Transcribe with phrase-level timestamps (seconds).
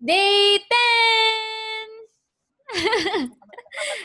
[0.00, 0.80] Day 10!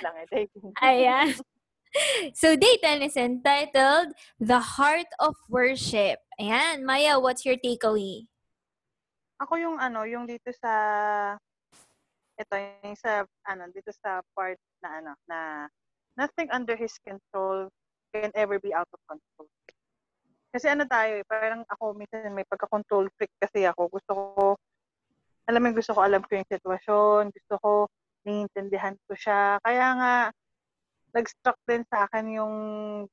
[0.04, 0.28] lang eh.
[0.28, 0.75] Day 10.
[0.83, 1.32] Ayan.
[2.36, 6.20] So, day 10 is entitled The Heart of Worship.
[6.36, 6.84] Ayan.
[6.84, 8.28] Maya, what's your takeaway?
[9.39, 11.39] Ako yung ano, yung dito sa
[12.35, 12.53] ito
[12.83, 15.39] yung sa ano dito sa part na ano na
[16.20, 17.71] nothing under his control
[18.12, 19.48] can ever be out of control.
[20.52, 23.91] Kasi ano tayo, eh, parang ako minsan may pagka-control freak kasi ako.
[23.91, 24.43] Gusto ko,
[25.45, 27.72] alam mo, gusto ko alam ko yung sitwasyon, gusto ko
[28.26, 29.62] naiintindihan ko siya.
[29.62, 30.13] Kaya nga,
[31.16, 32.55] nag-struck din sa akin yung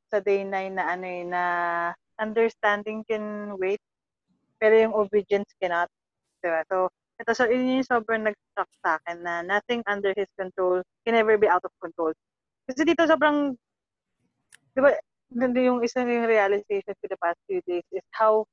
[0.09, 1.43] sa day 9 na ano eh, na
[2.19, 3.81] understanding can wait,
[4.57, 5.93] pero yung obedience cannot.
[6.41, 6.65] Diba?
[6.67, 6.89] So,
[7.21, 11.37] ito, so, yun yung sobrang nag-struck sa akin na nothing under his control can ever
[11.37, 12.11] be out of control.
[12.67, 13.55] Kasi dito sobrang,
[14.73, 14.91] di ba,
[15.37, 18.45] yung isa yung realization for the past few days is how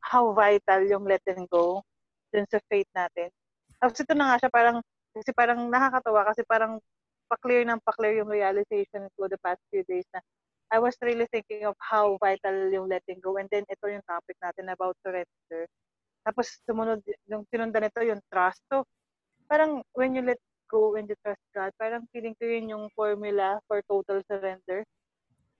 [0.00, 1.84] how vital yung letting go
[2.34, 3.30] dun sa faith natin.
[3.78, 4.82] Tapos ito na nga siya parang,
[5.14, 6.82] kasi parang nakakatawa kasi parang
[7.30, 10.18] pa-clear ng pa-clear yung realization for the past few days na
[10.74, 13.38] I was really thinking of how vital yung letting go.
[13.38, 15.70] And then ito yung topic natin about surrender.
[16.26, 18.58] Tapos sumunod, yung sinundan nito yung trust.
[18.72, 18.82] So,
[19.46, 23.60] parang when you let go and you trust God, parang feeling ko yun yung formula
[23.68, 24.82] for total surrender.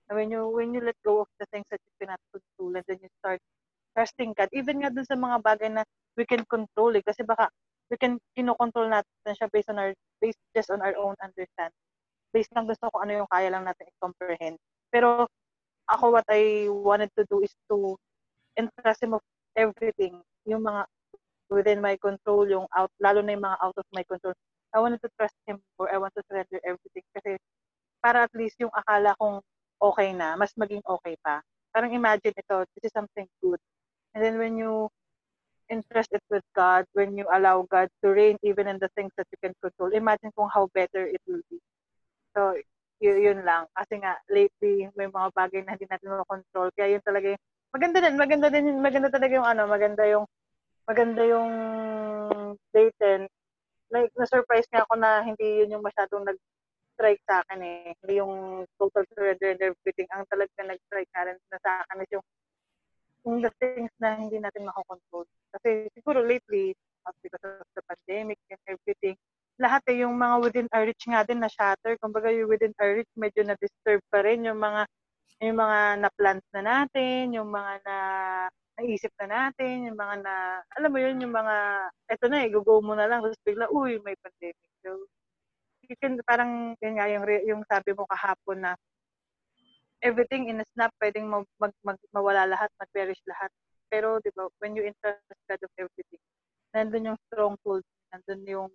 [0.09, 2.85] And when you when you let go of the things that you cannot control and
[2.89, 3.39] then you start
[3.93, 5.85] trusting God, even nga dun sa mga bagay na
[6.15, 7.51] we can control eh, kasi baka
[7.91, 11.85] we can kinokontrol natin siya based on our based just on our own understanding.
[12.33, 14.57] Based lang gusto ko ano yung kaya lang natin i-comprehend.
[14.89, 15.29] Pero
[15.87, 17.95] ako what I wanted to do is to
[18.57, 20.19] entrust him of everything.
[20.49, 20.89] Yung mga
[21.53, 24.33] within my control, yung out, lalo na yung mga out of my control.
[24.73, 27.39] I wanted to trust him or I want to surrender everything kasi
[28.03, 29.39] para at least yung akala kong
[29.79, 31.39] okay na, mas maging okay pa.
[31.71, 33.61] Parang imagine ito, this is something good.
[34.15, 34.89] And then when you
[35.69, 39.27] entrust it with God, when you allow God to reign even in the things that
[39.31, 41.57] you can control, imagine kung how better it will be.
[42.35, 42.53] So,
[43.01, 43.65] y- yun lang.
[43.73, 46.69] Kasi nga, lately, may mga bagay na hindi natin control.
[46.75, 47.43] Kaya yun talaga yung,
[47.73, 50.25] maganda din, maganda din, maganda talaga yung ano, maganda yung,
[50.85, 51.51] maganda yung
[52.75, 53.25] day 10.
[53.93, 57.93] Like, na-surprise nga ako na hindi yun yung masyadong nag-strike sa akin eh.
[58.01, 60.09] Hindi yung total surrender and everything.
[60.13, 62.25] Ang talaga nag-strike na rin na sa akin is yung,
[63.25, 65.25] yung the things na hindi natin makakontrol.
[65.51, 66.77] Kasi siguro lately,
[67.25, 69.17] because of the pandemic and everything,
[69.57, 71.97] lahat eh, yung mga within our reach nga din na shatter.
[71.97, 74.85] Kumbaga yung within our reach, medyo na-disturb pa rin yung mga
[75.43, 77.97] yung mga na-plant na natin, yung mga na
[78.75, 80.33] naisip na natin, yung mga na,
[80.75, 81.55] alam mo yun, yung mga,
[82.11, 84.71] eto na eh, go mo na lang, tapos bigla, uy, may pandemic.
[84.83, 85.07] So,
[85.87, 88.71] you can, parang, yun nga, yung, yung sabi mo kahapon na,
[90.05, 93.49] everything in a snap, pwedeng mag, mag, mag, mawala lahat, mag-perish lahat.
[93.89, 96.21] Pero, di ba, when you entrust God of everything,
[96.77, 97.81] nandun yung stronghold,
[98.13, 98.69] nandun yung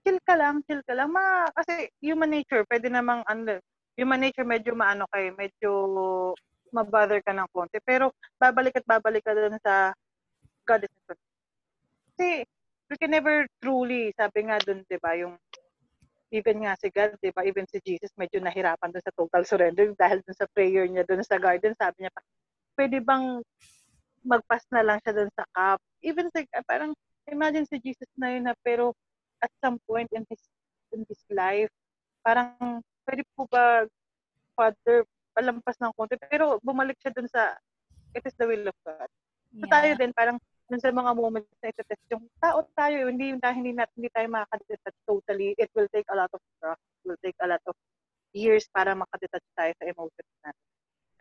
[0.00, 1.12] chill ka lang, chill ka lang.
[1.12, 3.60] Ma, kasi human nature, pwede namang, ano,
[4.00, 6.32] human nature medyo maano kay, medyo
[6.72, 7.78] mabother ka ng konti.
[7.84, 9.92] Pero babalik at babalik ka dun sa
[10.66, 10.94] God is
[12.16, 12.42] Kasi
[12.90, 15.36] we can never truly, sabi nga dun, di ba, yung
[16.34, 19.94] even nga si God, di ba, even si Jesus, medyo nahirapan dun sa total surrender
[19.94, 22.22] dahil dun sa prayer niya dun sa garden, sabi niya pa,
[22.74, 23.40] pwede bang
[24.26, 25.78] magpas na lang siya dun sa cup.
[26.02, 26.90] Even si, parang,
[27.30, 28.90] imagine si Jesus na yun na, pero
[29.38, 30.42] at some point in his
[30.94, 31.70] in his life,
[32.22, 33.86] parang pwede po ba,
[34.58, 35.06] Father,
[35.36, 36.18] palampas ng konti.
[36.26, 37.54] Pero bumalik siya dun sa,
[38.16, 39.10] it is the will of God.
[39.62, 43.70] So tayo din, parang dun sa mga moments na ito-test, yung tao tayo, hindi, hindi,
[43.70, 45.54] natin, hindi tayo makakadetach totally.
[45.54, 46.82] It will take a lot of trust.
[46.82, 47.76] It will take a lot of
[48.34, 50.66] years para makadetach tayo sa emotions natin.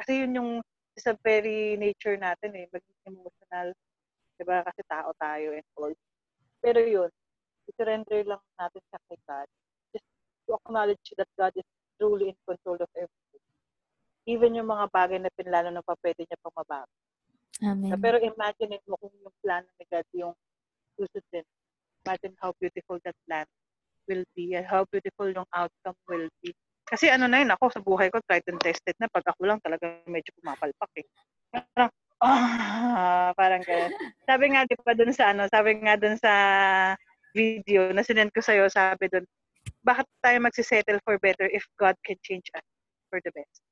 [0.01, 0.51] Kasi yun yung
[0.97, 3.67] sa very nature natin eh, maging emotional.
[4.35, 4.65] Diba?
[4.65, 5.93] Kasi tao tayo and all.
[6.59, 7.11] Pero yun,
[7.69, 9.47] i-surrender lang natin sa kay God.
[9.93, 10.07] Just
[10.49, 11.67] to acknowledge that God is
[12.01, 13.43] truly in control of everything.
[14.25, 16.89] Even yung mga bagay na pinlano na pa pwede niya pang mabago.
[17.63, 17.95] Amen.
[18.01, 20.35] Pero imagine mo kung yung plano ni God yung
[20.99, 21.45] susundin.
[22.03, 23.47] Imagine how beautiful that plan
[24.05, 26.51] will be and how beautiful yung outcome will be.
[26.85, 29.09] Kasi ano na yun, ako sa buhay ko, tried and tested na.
[29.09, 31.07] Pag ako lang talaga medyo pumapalpak eh.
[31.49, 31.91] Parang,
[32.21, 33.91] ah, parang ganun.
[34.29, 36.33] Sabi nga, di ba dun sa ano, sabi nga dun sa
[37.33, 39.25] video na sinend ko sa'yo, sabi doon,
[39.81, 42.65] bakit tayo magsisettle for better if God can change us
[43.09, 43.64] for the best?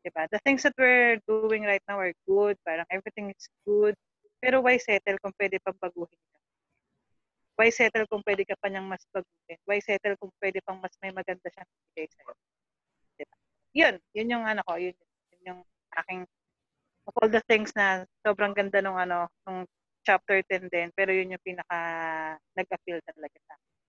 [0.00, 0.24] Diba?
[0.32, 3.92] The things that we're doing right now are good, parang everything is good,
[4.40, 6.38] pero why settle kung pwede pang baguhin ka?
[7.60, 9.60] Why settle kung pwede ka pa niyang mas baguhin?
[9.68, 12.32] Why settle kung pwede pang mas may maganda siyang ibigay sa'yo?
[13.20, 13.36] Diba?
[13.76, 14.96] Yun, yun yung ano ko, yun,
[15.36, 15.60] yun yung
[16.00, 16.24] aking
[17.04, 19.68] of all the things na sobrang ganda nung ano, nung
[20.00, 21.76] chapter 10 din, pero yun yung pinaka
[22.56, 23.79] nag-appeal talaga sa akin.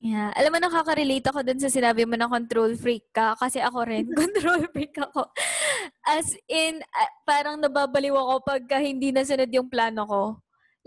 [0.00, 0.32] Yeah.
[0.32, 3.36] Alam mo, nakaka-relate ako dun sa sinabi mo na control freak ka.
[3.36, 5.28] Kasi ako rin, control freak ako.
[6.08, 10.22] As in, uh, parang nababaliw ako pagka hindi nasunod yung plano ko.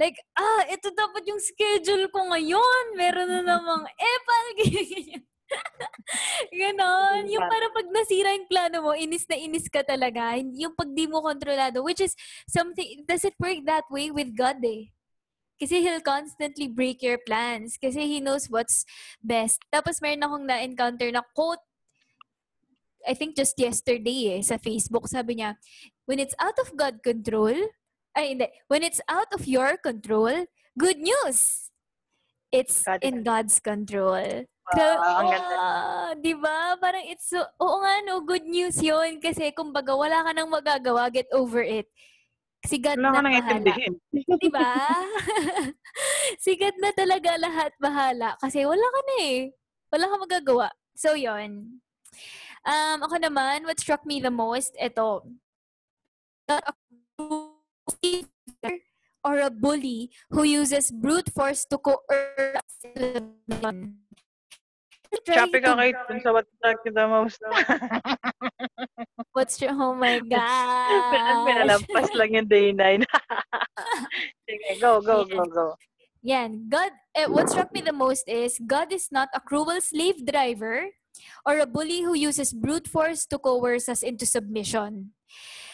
[0.01, 2.97] Like, ah, ito dapat yung schedule ko ngayon.
[2.97, 5.23] Meron na namang, eh, parang ganyan.
[6.65, 7.29] Ganon.
[7.29, 10.41] Yung parang pag nasira yung plano mo, inis na inis ka talaga.
[10.41, 12.17] Yung pag di mo kontrolado, which is
[12.49, 14.89] something, does it work that way with God eh?
[15.59, 17.77] Kasi he'll constantly break your plans.
[17.77, 18.83] Kasi he knows what's
[19.23, 19.61] best.
[19.71, 21.61] Tapos meron akong na-encounter na quote,
[23.03, 25.59] I think just yesterday eh, sa Facebook, sabi niya,
[26.07, 27.55] when it's out of God control,
[28.15, 30.47] ay hindi, when it's out of your control,
[30.79, 31.69] good news!
[32.53, 34.45] It's God in God's control.
[34.77, 35.55] So, Wow, ang ganda.
[35.59, 36.77] ah, di ba?
[36.79, 39.19] Parang it's so, oo nga no, good news yun.
[39.19, 41.89] Kasi kumbaga, wala ka nang magagawa, get over it.
[42.63, 43.75] Si God Wala na nang bahala.
[44.43, 44.71] Di ba?
[46.43, 48.39] si God na talaga lahat bahala.
[48.39, 49.39] Kasi wala ka na eh.
[49.91, 50.67] Wala ka magagawa.
[50.95, 51.81] So, yon
[52.63, 55.27] Um, ako naman, what struck me the most, ito.
[56.47, 56.73] Not a
[59.23, 62.63] or a bully who uses brute force to coerce
[65.21, 67.37] Choppy ka kay dun sa what struck you the most.
[69.33, 71.45] What's your, oh my gosh.
[71.49, 73.01] Pinalampas lang yung day 9.
[74.45, 75.67] Sige, go, go, go, go.
[76.21, 76.69] Yan.
[76.69, 80.93] God, eh, what struck me the most is God is not a cruel slave driver
[81.45, 85.11] or a bully who uses brute force to coerce us into submission.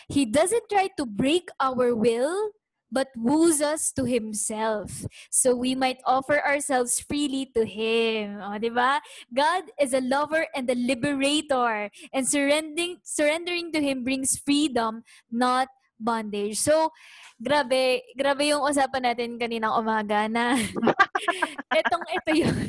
[0.08, 2.56] He doesn't try to break our will,
[2.92, 5.06] but woos us to Himself.
[5.30, 8.42] So we might offer ourselves freely to Him.
[8.42, 9.02] O, di ba?
[9.34, 11.90] God is a lover and a liberator.
[12.14, 15.70] And surrendering, surrendering to Him brings freedom, not
[16.00, 16.58] bondage.
[16.58, 16.90] So,
[17.36, 20.56] grabe, grabe yung usapan natin kaninang umaga na
[21.80, 22.60] etong ito yun.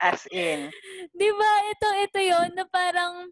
[0.00, 0.72] As in.
[1.12, 1.50] Di ba?
[1.76, 3.28] Ito, ito yun na parang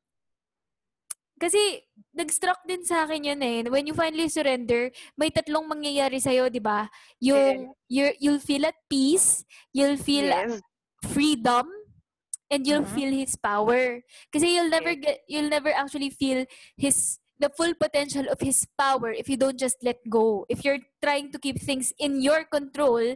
[1.39, 3.59] kasi nag-struck din sa akin yun eh.
[3.71, 6.91] When you finally surrender, may tatlong mangyayari sa'yo, di ba?
[7.23, 10.61] Yung, you're, you'll feel at peace, you'll feel Yes.
[11.15, 11.71] freedom,
[12.51, 12.97] and you'll Mhm.
[12.97, 14.03] feel His power.
[14.33, 16.45] Kasi you'll never get, you'll never actually feel
[16.77, 20.43] His, the full potential of His power if you don't just let go.
[20.49, 23.15] If you're trying to keep things in your control,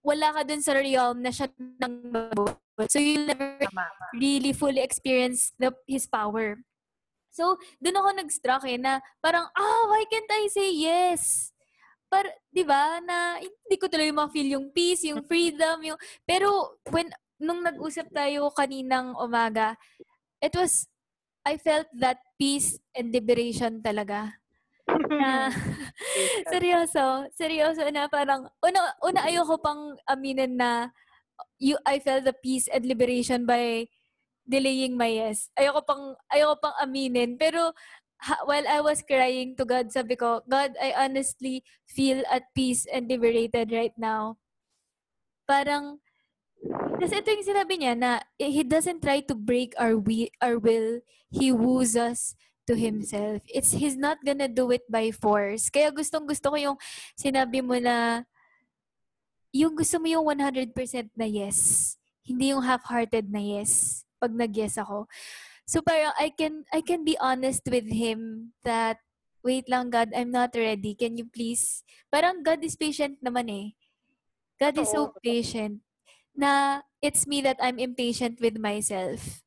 [0.00, 2.16] wala ka dun sa realm na siya nang
[2.86, 3.58] So you'll never
[4.14, 6.62] really fully experience the, His power.
[7.38, 11.54] So, doon ako nag-struck eh, na parang, ah, why can't I say yes?
[12.10, 17.06] Par, di ba, na hindi ko tuloy ma-feel yung peace, yung freedom, yung, pero when,
[17.38, 19.78] nung nag-usap tayo kaninang umaga,
[20.42, 20.90] it was,
[21.46, 24.34] I felt that peace and liberation talaga.
[24.90, 25.54] Na,
[26.52, 30.90] seryoso, seryoso na parang, una, una ayoko pang aminin na
[31.62, 33.86] you, I felt the peace and liberation by
[34.48, 35.52] delaying my yes.
[35.52, 37.36] Ayoko pang, ayoko pang aminin.
[37.36, 37.76] Pero,
[38.48, 43.06] while I was crying to God, sabi ko, God, I honestly feel at peace and
[43.06, 44.40] liberated right now.
[45.46, 46.00] Parang,
[46.98, 51.04] kasi ito yung sinabi niya na He doesn't try to break our, we, our will.
[51.30, 52.34] He woos us
[52.66, 53.44] to Himself.
[53.46, 55.70] It's He's not gonna do it by force.
[55.70, 56.76] Kaya gustong gusto ko yung
[57.14, 58.26] sinabi mo na
[59.54, 60.74] yung gusto mo yung 100%
[61.16, 61.94] na yes.
[62.26, 65.06] Hindi yung half-hearted na yes pag nag-yes ako.
[65.68, 68.98] So parang I can I can be honest with him that
[69.44, 70.92] wait lang God, I'm not ready.
[70.98, 71.84] Can you please?
[72.10, 73.66] Parang God is patient naman eh.
[74.58, 75.80] God is so patient
[76.34, 79.42] na it's me that I'm impatient with myself.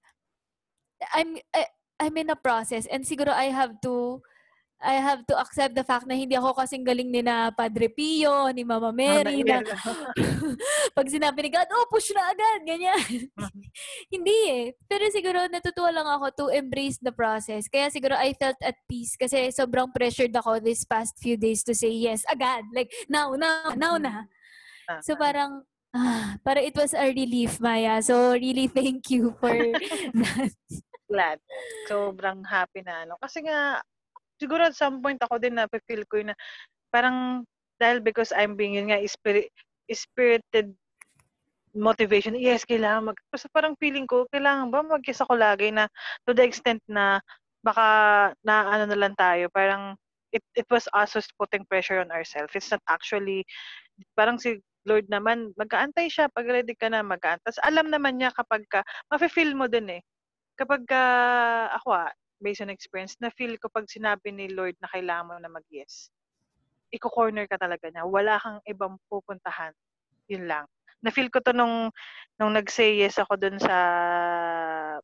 [1.12, 1.68] I'm I,
[2.00, 4.22] I'm in a process and siguro I have to
[4.82, 8.50] I have to accept the fact na hindi ako kasing galing ni na Padre Pio,
[8.50, 9.62] ni Mama Mary, na
[10.98, 12.98] pag sinabi ni God, oh, push na agad, ganyan.
[14.14, 14.66] Hindi eh.
[14.90, 17.70] Pero siguro natutuwa lang ako to embrace the process.
[17.70, 21.78] Kaya siguro I felt at peace kasi sobrang pressured ako this past few days to
[21.78, 22.66] say yes agad.
[22.74, 24.26] Like, now, now, now na.
[25.06, 25.64] So parang,
[25.96, 28.02] ah, para it was a relief, Maya.
[28.02, 29.54] So really thank you for
[30.20, 30.52] that.
[31.12, 31.38] glad.
[31.92, 33.20] Sobrang happy na ano.
[33.20, 33.84] Kasi nga,
[34.42, 36.38] siguro at some point ako din na feel ko yun na
[36.90, 37.46] parang
[37.78, 39.54] dahil because I'm being yun nga spirit,
[39.90, 40.74] spirited
[41.76, 43.18] motivation, yes, kailangan mag...
[43.32, 45.88] Kasi parang feeling ko, kailangan ba mag-kiss ako lagi na
[46.28, 47.24] to the extent na
[47.64, 47.88] baka
[48.44, 49.96] na ano na lang tayo, parang
[50.36, 52.52] it, it was us who's putting pressure on ourselves.
[52.56, 53.48] It's not actually,
[54.20, 57.54] parang si Lord naman, mag-aantay siya, pag ready ka na, mag-aantay.
[57.64, 58.82] Alam naman niya kapag ka,
[59.14, 60.02] mafe-feel mo din eh.
[60.58, 61.04] Kapag ka,
[61.78, 65.34] ako ah, based on experience, na feel ko pag sinabi ni Lord na kailangan mo
[65.38, 66.10] na mag-yes.
[66.92, 68.04] iko-corner ka talaga niya.
[68.04, 69.72] Wala kang ibang pupuntahan.
[70.28, 70.68] Yun lang.
[71.02, 71.90] Na-feel ko to nung,
[72.38, 73.74] nung nag-say yes ako dun sa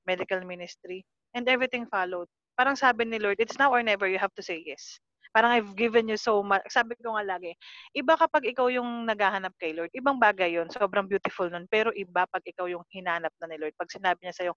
[0.05, 1.01] medical ministry.
[1.33, 2.27] And everything followed.
[2.59, 4.99] Parang sabi ni Lord, it's now or never, you have to say yes.
[5.33, 6.65] Parang I've given you so much.
[6.69, 7.53] Sabi ko nga lagi,
[7.93, 11.69] iba kapag ikaw yung naghahanap kay Lord, ibang bagay yon Sobrang beautiful nun.
[11.69, 13.73] Pero iba pag ikaw yung hinanap na ni Lord.
[13.77, 14.53] Pag sinabi niya sa'yo,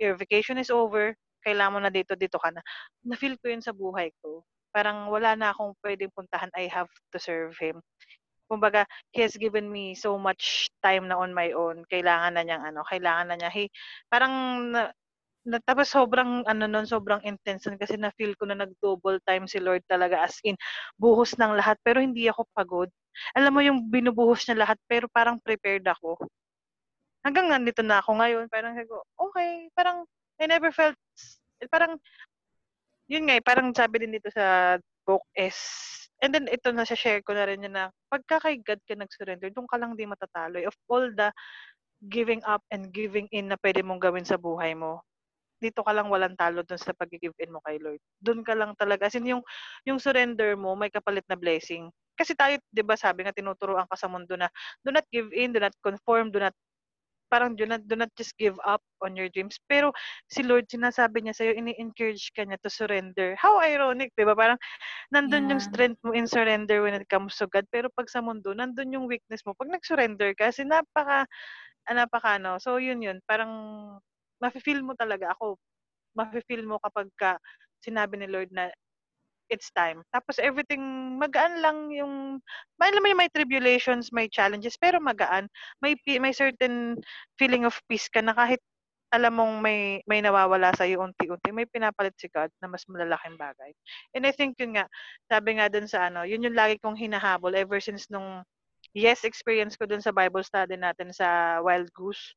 [0.00, 1.12] your vacation is over,
[1.44, 2.64] kailangan mo na dito, dito ka na.
[3.04, 4.42] Na-feel ko yun sa buhay ko
[4.74, 6.50] parang wala na akong pwedeng puntahan.
[6.58, 7.78] I have to serve Him.
[8.50, 8.82] Kumbaga,
[9.14, 11.86] He has given me so much time na on my own.
[11.86, 13.50] Kailangan na niyang ano, kailangan na niya.
[13.54, 13.70] He,
[14.10, 14.34] parang
[15.46, 19.60] na, tapos sobrang ano nun, sobrang intense kasi na feel ko na nag-double time si
[19.60, 20.56] Lord talaga as in
[20.96, 22.90] buhos ng lahat pero hindi ako pagod.
[23.36, 26.16] Alam mo yung binubuhos niya lahat pero parang prepared ako.
[27.24, 30.04] Hanggang nandito na ako ngayon, parang sago, okay, parang
[30.40, 30.98] I never felt
[31.70, 31.96] parang
[33.08, 35.56] yun nga eh, parang sabi din dito sa book is,
[36.24, 38.96] and then ito na sa share ko na rin yun na, pagka kay God ka
[38.96, 40.56] nag-surrender, doon ka lang di matatalo.
[40.64, 41.28] Of all the
[42.08, 45.04] giving up and giving in na pwede mong gawin sa buhay mo,
[45.60, 48.00] dito ka lang walang talo doon sa pag-give in mo kay Lord.
[48.20, 49.08] Doon ka lang talaga.
[49.08, 49.44] As in, yung,
[49.84, 51.88] yung surrender mo, may kapalit na blessing.
[52.16, 54.48] Kasi tayo, di ba, sabi nga, tinuturoan ka sa mundo na,
[54.84, 56.56] do not give in, do not conform, do not
[57.34, 59.58] parang do not, do not just give up on your dreams.
[59.66, 59.90] Pero
[60.30, 63.34] si Lord, sinasabi niya sa'yo, ini-encourage ka niya to surrender.
[63.34, 64.38] How ironic, di ba?
[64.38, 64.58] Parang
[65.10, 65.58] nandun yeah.
[65.58, 67.66] yung strength mo in surrender when it comes to God.
[67.74, 69.58] Pero pag sa mundo, nandun yung weakness mo.
[69.58, 71.26] Pag nag-surrender ka, kasi napaka,
[71.90, 72.62] ah, napaka ano.
[72.62, 73.50] So yun yun, parang
[74.38, 75.58] mafe-feel mo talaga ako.
[76.14, 77.34] Mafe-feel mo kapag ka
[77.82, 78.70] sinabi ni Lord na
[79.50, 80.02] it's time.
[80.14, 80.80] Tapos everything,
[81.20, 82.40] magaan lang yung,
[82.80, 85.48] alam mo may tribulations, may challenges, pero magaan.
[85.80, 86.98] May, may certain
[87.36, 88.60] feeling of peace ka na kahit
[89.14, 93.38] alam mong may may nawawala sa iyo unti-unti, may pinapalit si God na mas malalaking
[93.38, 93.70] bagay.
[94.10, 94.90] And I think yun nga,
[95.30, 98.42] sabi nga dun sa ano, yun yung lagi kong hinahabol ever since nung
[98.90, 102.34] yes experience ko dun sa Bible study natin sa Wild Goose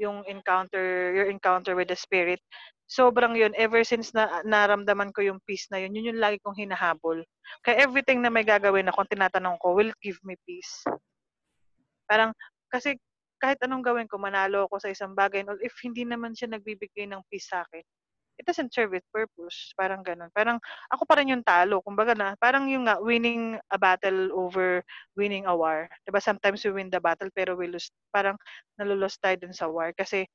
[0.00, 2.42] yung encounter, your encounter with the Spirit.
[2.84, 6.56] Sobrang yun, ever since na naramdaman ko yung peace na yun, yun yung lagi kong
[6.56, 7.24] hinahabol.
[7.64, 10.84] Kaya everything na may gagawin ako, tinatanong ko, will give me peace?
[12.04, 12.36] Parang,
[12.68, 13.00] kasi
[13.40, 17.24] kahit anong gawin ko, manalo ako sa isang bagay, if hindi naman siya nagbibigay ng
[17.32, 17.80] peace sa akin,
[18.38, 19.72] it doesn't serve its purpose.
[19.78, 20.26] Parang ganun.
[20.34, 20.58] Parang
[20.90, 21.78] ako pa rin yung talo.
[21.86, 24.82] Kumbaga na, parang yung nga, winning a battle over
[25.14, 25.86] winning a war.
[26.02, 26.18] Diba?
[26.18, 27.94] Sometimes we win the battle pero we lose.
[28.10, 28.34] Parang
[28.74, 29.94] nalulost tayo dun sa war.
[29.94, 30.26] Kasi,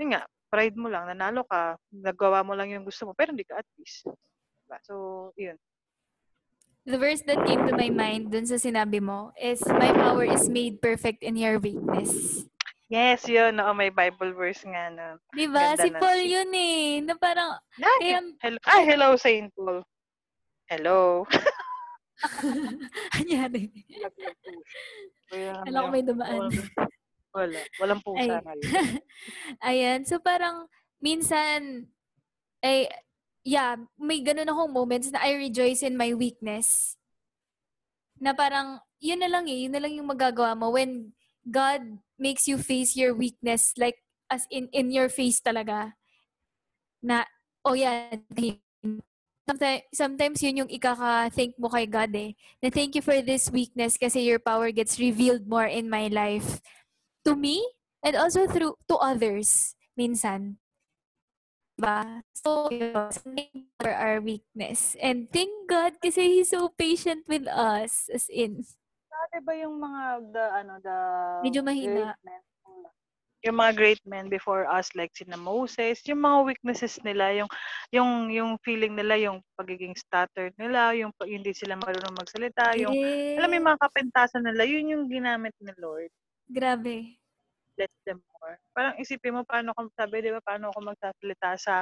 [0.00, 3.48] yun nga, pride mo lang, nanalo ka, nagawa mo lang yung gusto mo, pero hindi
[3.48, 4.04] ka at peace.
[4.04, 4.76] Diba?
[4.84, 4.94] So,
[5.40, 5.56] yun.
[6.84, 10.52] The verse that came to my mind dun sa sinabi mo is, My power is
[10.52, 12.44] made perfect in your weakness.
[12.92, 13.56] Yes, yun.
[13.56, 15.16] Oo, may Bible verse nga na.
[15.32, 15.72] Di ba?
[15.80, 16.28] Si Paul na.
[16.28, 17.00] yun eh.
[17.00, 19.80] Na parang, ah, kaya, hello, ah, hello, Saint Paul.
[20.68, 21.24] Hello.
[23.16, 23.72] Anyari?
[25.64, 26.52] Alam ko may dumaan.
[27.32, 27.60] Wala.
[27.80, 28.44] Walang pusa Ay.
[28.44, 28.52] na
[29.68, 30.00] Ayan.
[30.04, 30.68] So parang,
[31.00, 31.88] minsan,
[32.60, 32.88] ay,
[33.42, 36.96] yeah, may ganun akong moments na I rejoice in my weakness.
[38.20, 39.66] Na parang, yun na lang eh.
[39.66, 41.10] Yun na lang yung magagawa mo when
[41.42, 43.98] God makes you face your weakness like
[44.30, 45.98] as in in your face talaga
[47.02, 47.26] na
[47.66, 48.14] oh yeah
[49.42, 52.30] sometimes, sometimes yun yung ikaka-thank mo kay God eh.
[52.62, 56.62] Na thank you for this weakness kasi your power gets revealed more in my life.
[57.24, 57.62] To me,
[58.02, 60.58] and also through to others, minsan.
[61.78, 62.22] Diba?
[62.34, 62.68] So,
[63.80, 64.94] for our weakness.
[65.00, 68.66] And thank God kasi He's so patient with us, as in.
[69.06, 70.02] Dati ba yung mga,
[70.34, 70.96] the, ano, the...
[71.46, 72.14] Medyo mahina.
[73.42, 77.50] yung mga great men before us like sina Moses, yung mga weaknesses nila, yung
[77.90, 83.34] yung yung feeling nila, yung pagiging stuttered nila, yung hindi sila marunong magsalita, yung eh.
[83.34, 86.10] alam mo yung mga kapentasan nila, yun yung ginamit ni Lord.
[86.48, 87.18] Grabe.
[87.76, 88.56] Bless them more.
[88.76, 91.74] Parang isipin mo paano ko sabi, 'di ba, paano ako magsasalita sa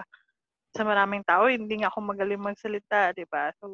[0.75, 3.53] sa maraming tao, hindi nga ako magaling magsalita, 'di ba?
[3.63, 3.67] So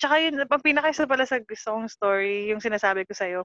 [0.00, 3.40] Tsaka yun, pang pinakaisa pala sa gusto kong story, yung sinasabi ko sa'yo,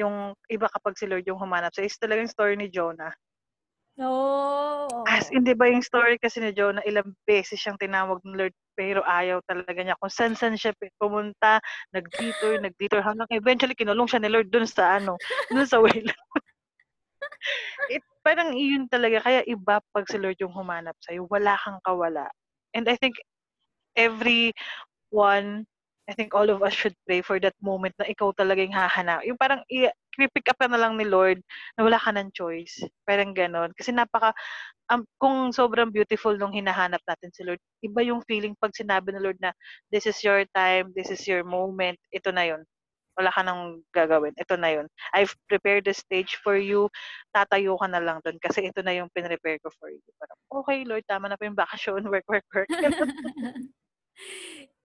[0.00, 3.12] yung iba kapag si Lord yung humanap sa is talagang story ni Jonah.
[4.00, 5.04] Oh.
[5.04, 8.54] As in, di ba yung story kasi ni Jonah, ilang beses siyang tinawag ng Lord,
[8.72, 9.98] pero ayaw talaga niya.
[10.00, 11.60] Kung saan-saan siya pumunta,
[11.92, 15.20] nag-detour, nag-detour, hanggang eventually kinulong siya ni Lord dun sa ano,
[15.52, 16.08] dun sa whale.
[17.92, 19.20] It, parang iyon talaga.
[19.20, 22.30] Kaya iba pag si Lord yung humanap sa'yo, wala kang kawala.
[22.72, 23.20] And I think
[23.98, 24.56] every
[25.12, 25.68] one
[26.10, 29.22] I think all of us should pray for that moment na ikaw talaga yung hahanap.
[29.22, 31.38] Yung parang i-pick up ka na lang ni Lord
[31.78, 32.82] na wala ka ng choice.
[33.06, 33.70] Parang ganon.
[33.78, 34.34] Kasi napaka,
[34.90, 39.22] um, kung sobrang beautiful nung hinahanap natin si Lord, iba yung feeling pag sinabi ni
[39.22, 39.54] Lord na
[39.94, 42.62] this is your time, this is your moment, ito na yon
[43.12, 44.32] wala ka nang gagawin.
[44.40, 44.86] Ito na yun.
[45.12, 46.88] I've prepared the stage for you.
[47.36, 50.00] Tatayo ka na lang doon kasi ito na yung pinrepare ko for you.
[50.16, 52.08] Parang, okay, Lord, tama na pa yung bakasyon.
[52.12, 52.68] Work, work, work.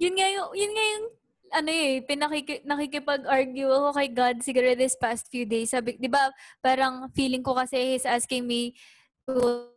[0.02, 1.06] yun nga yung, yun nga yung
[1.48, 5.72] ano eh, pinakiki, nakikipag-argue ako kay God siguro this past few days.
[5.72, 8.76] Sabi, di ba, parang feeling ko kasi he's asking me
[9.24, 9.72] to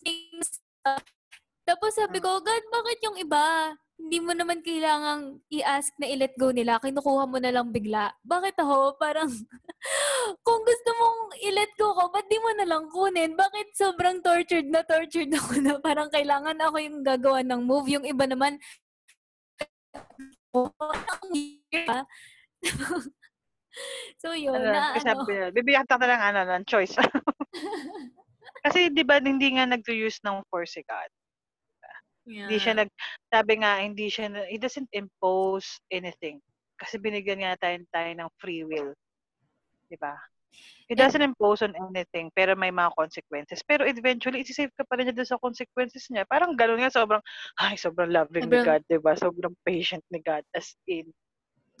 [0.00, 0.60] things.
[1.66, 3.74] Tapos sabi ko, God, bakit yung iba?
[3.96, 6.76] Hindi mo naman kailangang i-ask na i-let go nila.
[6.78, 8.12] Kinukuha mo na lang bigla.
[8.22, 9.00] Bakit ako?
[9.00, 9.28] Parang,
[10.42, 13.36] kung gusto mong i-let go ko, ba't di mo na lang kunin?
[13.36, 17.86] Bakit sobrang tortured na tortured ako na parang kailangan ako yung gagawa ng move?
[17.92, 18.58] Yung iba naman,
[24.22, 25.52] so yun, ano, na ano.
[25.52, 26.96] Bibigyan ka ng ano, ng choice.
[28.64, 31.10] kasi di ba hindi nga nag-use ng force si God.
[32.26, 32.50] Yeah.
[32.50, 32.90] Hindi siya nag,
[33.30, 36.42] sabi nga, hindi siya, he doesn't impose anything.
[36.74, 38.90] Kasi binigyan nga tayo, tayo ng free will.
[39.86, 40.14] Di ba?
[40.86, 43.60] He doesn't impose on anything, pero may mga consequences.
[43.66, 46.22] Pero eventually, isi-save ka pa rin niya sa consequences niya.
[46.30, 47.22] Parang gano'n nga, sobrang,
[47.58, 49.12] ay, sobrang loving sobrang, ni God, di ba?
[49.18, 51.10] Sobrang patient ni God, as in.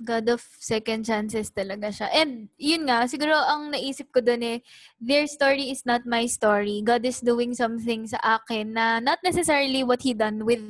[0.02, 2.10] God of second chances talaga siya.
[2.12, 4.58] And yun nga, siguro ang naisip ko doon eh,
[5.00, 6.84] their story is not my story.
[6.84, 10.60] God is doing something sa akin na not necessarily what He done with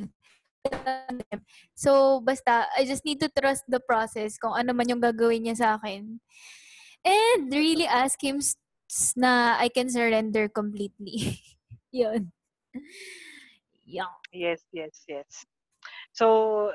[0.62, 1.42] them.
[1.74, 5.56] So, basta, I just need to trust the process kung ano man yung gagawin niya
[5.58, 6.22] sa akin
[7.06, 8.42] and really ask him
[9.14, 11.38] na I can surrender completely.
[11.94, 12.34] Yun.
[13.86, 14.10] Yeah.
[14.34, 15.46] Yes, yes, yes.
[16.12, 16.72] So,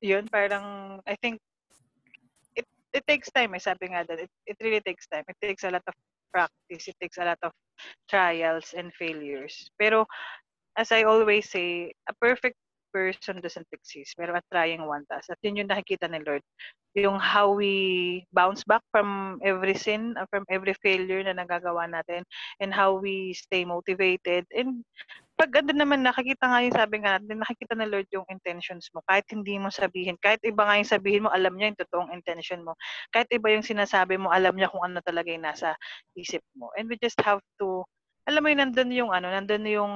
[0.00, 1.40] yun, parang, I think,
[2.54, 4.28] it, it takes time, eh, sabi nga doon.
[4.28, 5.24] It, it really takes time.
[5.26, 5.94] It takes a lot of
[6.32, 6.84] practice.
[6.88, 7.52] It takes a lot of
[8.08, 9.70] trials and failures.
[9.80, 10.04] Pero,
[10.76, 12.56] as I always say, a perfect
[12.92, 14.14] person doesn't exist.
[14.18, 15.26] A trying one does.
[15.30, 16.42] At yun yung nakikita ni Lord.
[16.98, 22.26] Yung how we bounce back from every sin, uh, from every failure na nagagawa natin,
[22.58, 24.44] and how we stay motivated.
[24.50, 24.82] And
[25.40, 29.00] pag ano naman, nakikita nga yung sabi nga natin, nakikita ni Lord yung intentions mo.
[29.08, 32.60] Kahit hindi mo sabihin, kahit iba nga yung sabihin mo, alam niya yung totoong intention
[32.60, 32.76] mo.
[33.08, 35.72] Kahit iba yung sinasabi mo, alam niya kung ano talaga yung nasa
[36.12, 36.68] isip mo.
[36.76, 37.88] And we just have to,
[38.28, 39.94] alam mo yun, nandun yung ano, nandun yung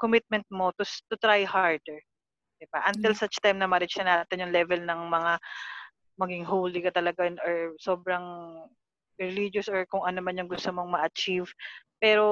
[0.00, 2.00] commitment mo to, to try harder.
[2.56, 2.80] Diba?
[2.88, 3.20] Until yeah.
[3.20, 5.32] such time na ma-reach na natin yung level ng mga
[6.20, 8.60] maging holy ka talaga or sobrang
[9.20, 11.48] religious or kung ano man yung gusto mong ma-achieve.
[12.00, 12.24] Pero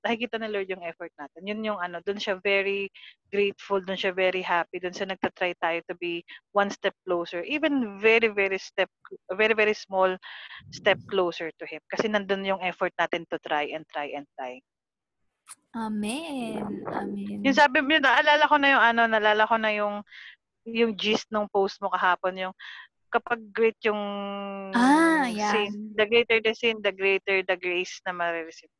[0.00, 1.44] nakikita na Lord yung effort natin.
[1.44, 2.88] Yun yung ano, doon siya very
[3.28, 6.24] grateful, doon siya very happy, doon siya nagtatry tayo to be
[6.56, 7.44] one step closer.
[7.44, 8.88] Even very, very step,
[9.36, 10.16] very, very small
[10.72, 11.84] step closer to Him.
[11.92, 14.56] Kasi nandun yung effort natin to try and try and try.
[15.72, 16.84] Amen.
[16.84, 17.40] Amen.
[17.40, 20.04] Yung sabi mo, naalala ko na yung ano, naalala ko na yung
[20.68, 22.54] yung gist ng post mo kahapon, yung
[23.12, 24.00] kapag great yung
[24.72, 25.52] ah, yeah.
[25.52, 28.72] sin, the greater the sin, the greater the grace na marireceive.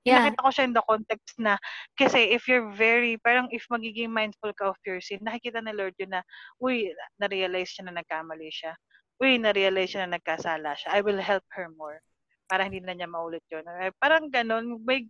[0.00, 0.32] Yeah.
[0.32, 1.60] Nakita ko siya in the context na,
[1.92, 5.92] kasi if you're very, parang if magiging mindful ka of your sin, nakikita ni Lord
[6.00, 6.24] yun na,
[6.56, 6.88] uy,
[7.20, 8.72] na-realize siya na nagkamali siya.
[9.20, 10.96] Uy, na-realize siya na nagkasala siya.
[10.96, 12.00] I will help her more.
[12.48, 13.60] Para hindi na niya maulit yun.
[14.00, 15.04] Parang ganun, may,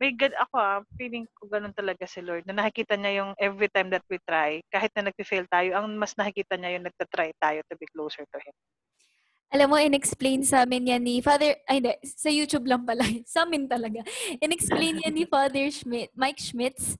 [0.00, 3.68] may God ako ah, feeling ko ganun talaga si Lord, na nakikita niya yung every
[3.68, 7.60] time that we try, kahit na nag-fail tayo, ang mas nakikita niya yung nagta-try tayo
[7.68, 8.56] to be closer to Him.
[9.52, 13.44] Alam mo, in-explain sa amin yan ni Father, ay hindi, sa YouTube lang pala, sa
[13.44, 14.00] amin talaga.
[14.40, 16.96] In-explain yan ni Father Schmidt, Mike Schmitz.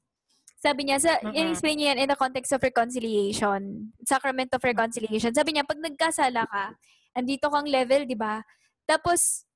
[0.61, 1.33] Sabi niya, sa, uh-huh.
[1.33, 5.33] in-explain niya yan in the context of reconciliation, sacrament of reconciliation.
[5.33, 6.77] Sabi niya, pag nagkasala ka,
[7.17, 8.45] andito kang level, di ba?
[8.85, 9.49] Tapos,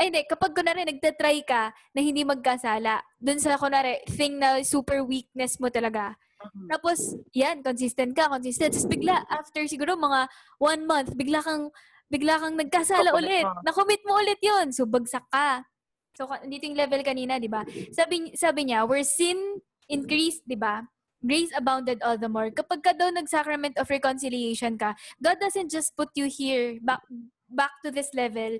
[0.00, 0.24] ay, hindi.
[0.24, 5.68] Kapag kunwari nagtatry ka na hindi magkasala, dun sa kunwari thing na super weakness mo
[5.68, 6.16] talaga.
[6.40, 6.68] Mm-hmm.
[6.72, 6.98] Tapos,
[7.36, 8.72] yan, consistent ka, consistent.
[8.72, 10.24] Tapos bigla, after siguro mga
[10.56, 11.68] one month, bigla kang,
[12.08, 13.44] bigla kang nagkasala ulit.
[13.60, 14.72] Na-commit mo ulit yun.
[14.72, 15.68] So, bagsak ka.
[16.16, 17.60] So, dito yung level kanina, di ba?
[17.92, 19.60] Sabi, sabi niya, where sin
[19.92, 20.80] increased, di ba?
[21.20, 22.48] Grace abounded all the more.
[22.48, 27.04] Kapag ka daw nag-sacrament of reconciliation ka, God doesn't just put you here, back,
[27.52, 28.56] back to this level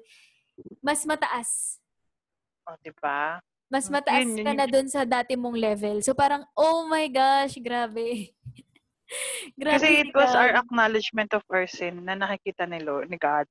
[0.81, 1.81] mas mataas.
[2.68, 3.40] Oh, di ba?
[3.70, 5.96] Mas mataas yun, yun, ka na dun sa dati mong level.
[6.03, 8.35] So parang, oh my gosh, grabe.
[9.61, 13.46] grabe Kasi it was our acknowledgement of our sin na nakikita ni Lord, ni God.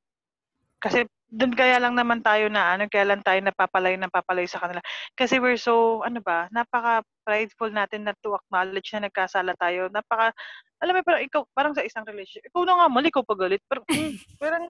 [0.83, 4.81] Kasi doon kaya lang naman tayo na ano, kaya lang tayo napapalay napapalay sa kanila.
[5.13, 9.93] Kasi we're so, ano ba, napaka-prideful natin na to acknowledge na nagkasala tayo.
[9.93, 10.33] Napaka,
[10.81, 13.61] alam mo, parang ikaw, parang sa isang relationship, ikaw na nga mali, ikaw pagalit.
[13.69, 14.63] Pero, mm, parang,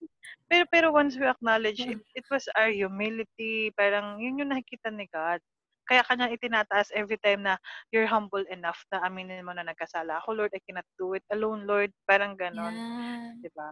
[0.51, 5.07] pero, pero once we acknowledge, it, it was our humility, parang yun yung nakikita ni
[5.07, 5.39] God.
[5.87, 7.57] Kaya kanya itinataas every time na
[7.89, 10.37] you're humble enough na aminin mo na nagkasala ako.
[10.37, 11.89] Lord, I cannot do it alone, Lord.
[12.05, 12.77] Parang ganon.
[12.77, 13.41] Yeah.
[13.41, 13.67] Diba?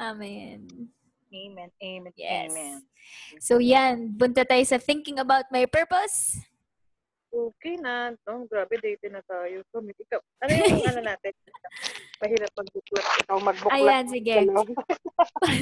[0.00, 0.64] Amen.
[1.36, 1.70] Amen.
[1.84, 2.14] Amen.
[2.16, 2.48] Yes.
[2.48, 2.78] Amen.
[3.38, 6.40] So yan, bunta tayo sa thinking about my purpose.
[7.36, 8.16] Okay na.
[8.24, 9.60] Oh, grabe, date na tayo.
[9.68, 11.32] So, ikaw, ano yung ano natin?
[12.24, 13.06] Mahirap magbuklat.
[13.28, 13.76] Ikaw magbuklat.
[13.76, 14.36] Ayan, sige.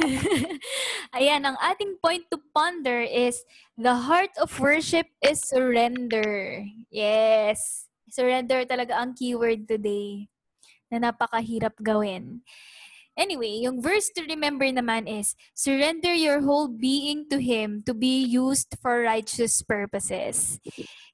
[1.18, 3.42] Ayan, ang ating point to ponder is
[3.74, 6.62] the heart of worship is surrender.
[6.94, 7.90] Yes.
[8.06, 10.30] Surrender talaga ang keyword today
[10.94, 12.46] na napakahirap gawin.
[13.14, 18.18] Anyway, yung verse to remember naman is, surrender your whole being to Him to be
[18.26, 20.58] used for righteous purposes.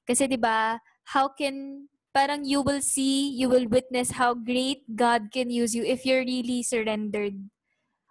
[0.09, 0.81] Kasi 'di ba,
[1.13, 5.83] how can parang you will see, you will witness how great God can use you
[5.83, 7.37] if you're really surrendered.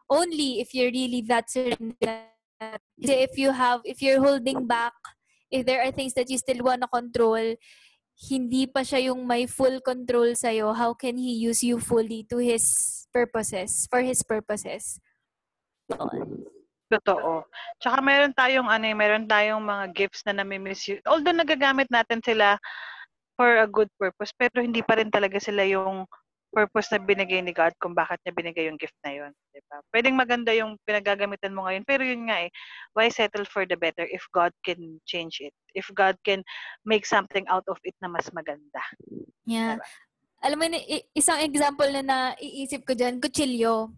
[0.09, 2.33] Only if you're really that surrendered.
[3.01, 4.97] Kasi if you have, if you're holding back,
[5.53, 7.57] if there are things that you still want to control,
[8.21, 12.37] hindi pa siya yung may full control sa'yo, how can He use you fully to
[12.41, 14.99] His purposes, for His purposes?
[15.91, 16.47] Yun.
[16.91, 17.47] Totoo.
[17.79, 20.99] Tsaka meron tayong ano, eh, meron tayong mga gifts na nami-misuse.
[21.07, 22.59] Although nagagamit natin sila
[23.39, 26.03] for a good purpose, pero hindi pa rin talaga sila yung
[26.51, 29.33] purpose na binigay ni God kung bakit niya binigay yung gift na yun.
[29.55, 29.79] Diba?
[29.95, 32.51] Pwedeng maganda yung pinagagamitan mo ngayon, pero yun nga eh,
[32.99, 35.55] why settle for the better if God can change it?
[35.79, 36.43] If God can
[36.83, 38.83] make something out of it na mas maganda.
[39.47, 39.79] Yeah.
[39.79, 39.87] Diba?
[40.41, 40.65] Alam mo,
[41.13, 43.93] isang example na naiisip ko dyan, kutsilyo.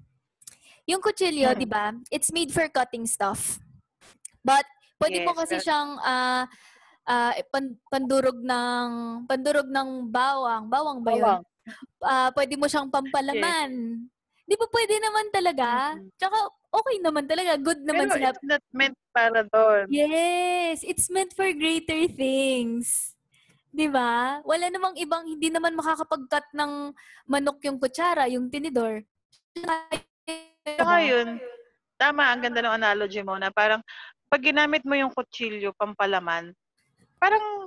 [0.90, 1.60] Yung kutsilyo, hmm.
[1.62, 3.62] di ba, it's made for cutting stuff.
[4.42, 4.66] But,
[4.98, 6.44] pwede yes, mo kasi siyang uh,
[7.06, 8.90] uh, pan, pandurog ng
[9.30, 10.66] pandurog ng bawang.
[10.66, 11.22] Bawang ba yun?
[11.22, 11.44] Bawang
[12.02, 13.70] uh, pwede mo siyang pampalaman.
[14.02, 14.46] Yes.
[14.46, 15.68] Di ba pwede naman talaga?
[15.96, 16.08] Mm-hmm.
[16.18, 16.38] Tsaka
[16.74, 17.52] okay naman talaga.
[17.56, 18.28] Good naman Pero sila.
[18.34, 19.84] it's not meant para doon.
[19.88, 20.82] Yes.
[20.82, 23.14] It's meant for greater things.
[23.72, 24.44] Di ba?
[24.44, 26.92] Wala namang ibang, hindi naman makakapag-cut ng
[27.24, 29.00] manok yung kutsara, yung tinidor.
[30.76, 31.40] Saka yun,
[31.96, 33.80] tama, ang ganda ng analogy mo na parang
[34.28, 36.52] pag ginamit mo yung kutsilyo pampalaman,
[37.20, 37.61] parang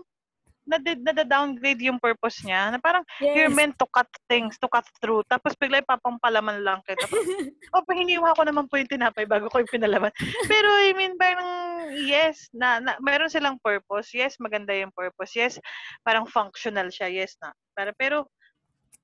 [0.65, 2.73] nada-downgrade yung purpose niya.
[2.73, 3.33] Na parang, yes.
[3.37, 5.21] you're meant to cut things, to cut through.
[5.29, 7.05] Tapos bigla ipapampalaman lang kita.
[7.71, 10.11] o, oh, hiniwa ko naman po yung tinapay bago ko yung pinalaman.
[10.51, 11.49] Pero, I mean, parang,
[11.93, 14.11] yes, na, na, meron silang purpose.
[14.11, 15.37] Yes, maganda yung purpose.
[15.37, 15.61] Yes,
[16.01, 17.07] parang functional siya.
[17.07, 17.53] Yes, na.
[17.77, 18.17] Pero, pero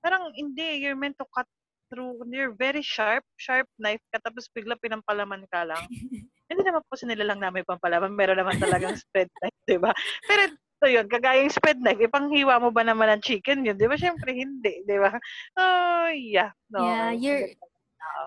[0.02, 1.48] parang, hindi, you're meant to cut
[1.92, 2.24] through.
[2.32, 5.84] You're very sharp, sharp knife ka, tapos bigla pinampalaman ka lang.
[6.52, 8.16] hindi naman po sinila lang namin pampalaman.
[8.16, 9.92] Meron naman talagang spread knife, di ba?
[10.28, 13.78] Pero, So yun, kagaya yung spread knife, ipanghiwa mo ba naman ng chicken yun?
[13.78, 13.94] Di ba?
[13.94, 14.82] Siyempre, hindi.
[14.82, 15.14] Di ba?
[15.54, 16.58] Oh, yeah.
[16.74, 17.54] No, yeah, you're,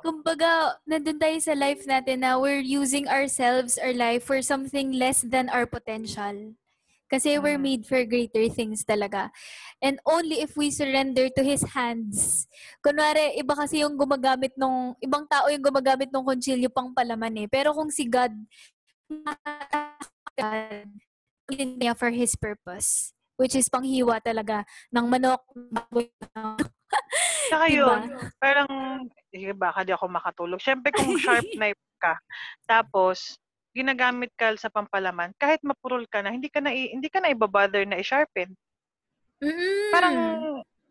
[0.07, 5.27] kumbaga, nandun tayo sa life natin na we're using ourselves, our life, for something less
[5.27, 6.55] than our potential.
[7.11, 7.69] Kasi we're mm.
[7.75, 9.35] made for greater things talaga.
[9.83, 12.47] And only if we surrender to His hands.
[12.87, 17.47] Kunwari, iba kasi yung gumagamit nung, ibang tao yung gumagamit ng konsilyo pang palaman eh.
[17.51, 18.31] Pero kung si God,
[21.53, 23.13] niya for His purpose.
[23.35, 24.63] Which is panghiwa talaga
[24.95, 25.43] ng manok.
[27.51, 27.99] Saka diba?
[27.99, 28.03] yun,
[28.39, 28.71] parang,
[29.35, 30.63] eh, baka di ako makatulog.
[30.63, 32.15] Siyempre kung sharp knife ka,
[32.65, 33.35] tapos,
[33.75, 37.83] ginagamit ka sa pampalaman, kahit mapurol ka na, hindi ka na, hindi ka na ibabother
[37.83, 38.55] na i-sharpen.
[39.43, 39.91] Mm.
[39.91, 40.17] Parang,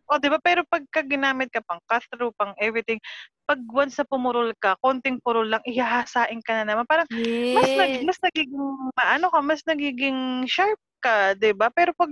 [0.10, 0.40] oh, di ba?
[0.42, 3.00] Pero pagka ginamit ka pang cut-through, pang everything,
[3.44, 6.86] pag once na pumurol ka, konting purol lang, ihahasain ka na naman.
[6.88, 7.56] Parang, yes.
[7.60, 11.68] mas, nag, mas nagiging, maano ka, mas nagiging sharp ka, di ba?
[11.76, 12.10] Pero pag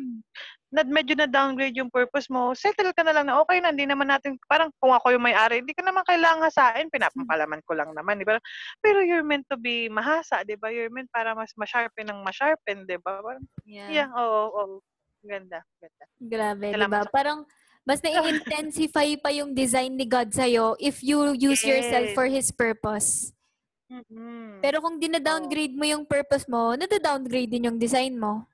[0.72, 3.88] na, medyo na downgrade yung purpose mo, settle ka na lang na okay na, hindi
[3.88, 7.92] naman natin, parang kung ako yung may-ari, hindi ka naman kailangan hasain, pinapampalaman ko lang
[7.92, 8.40] naman, di ba?
[8.80, 10.72] Pero you're meant to be mahasa, di ba?
[10.72, 13.20] You're meant para mas ma-sharpen ng ma-sharpen, di ba?
[13.20, 14.64] Parang, yeah, yeah oo, oh, oo.
[14.80, 14.80] Oh.
[15.22, 16.06] Ganda, ganda.
[16.18, 17.06] Grabe, di ba?
[17.06, 17.46] Parang,
[17.82, 21.70] mas na-intensify pa yung design ni God sa'yo if you use yes.
[21.70, 23.34] yourself for His purpose.
[23.92, 24.64] Mm-hmm.
[24.64, 28.48] Pero kung dina-downgrade mo yung purpose mo, nada-downgrade din yung design mo.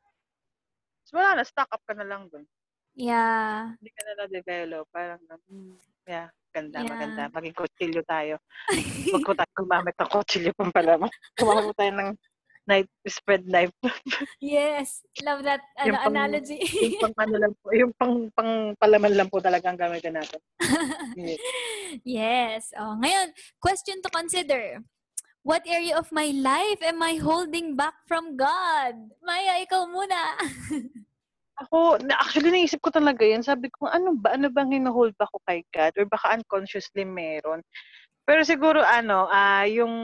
[1.05, 2.43] So, wala na, stock up ka na lang dun.
[2.97, 3.77] Yeah.
[3.77, 4.89] Hindi ka na na-develop.
[4.89, 5.77] Parang, mm,
[6.09, 6.89] yeah, ganda, yeah.
[6.89, 7.23] maganda.
[7.29, 8.41] Maging kutsilyo tayo.
[9.13, 10.97] Huwag ko tayo gumamit ng kutsilyo pang pala.
[11.37, 12.09] Gumamit tayo ng
[12.67, 13.73] knife, spread knife.
[14.43, 16.59] yes, love that ano, yung pang, analogy.
[16.61, 20.39] yung pang ano lang po, yung pang, pang palaman lang po talaga ang gamitin natin.
[21.15, 21.39] yes.
[22.19, 22.63] yes.
[22.75, 23.31] Oh, ngayon,
[23.63, 24.83] question to consider.
[25.47, 29.15] what area of my life am I holding back from God?
[29.23, 30.35] Maya, ikaw muna.
[31.63, 33.41] Ako, na actually naisip ko talaga 'yan.
[33.41, 37.63] Sabi ko, ano ba ano bang hino-hold back ko kay God or baka unconsciously meron.
[38.27, 39.95] Pero siguro ano, ah, yung